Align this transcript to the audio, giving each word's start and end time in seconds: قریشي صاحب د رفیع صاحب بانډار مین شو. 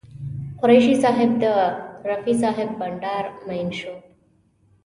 قریشي 0.61 0.93
صاحب 1.03 1.29
د 1.43 1.45
رفیع 2.09 2.35
صاحب 2.43 2.69
بانډار 2.79 3.23
مین 3.47 3.69
شو. 3.79 3.93